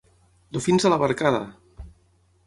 [0.55, 1.41] Dofins a la barcada!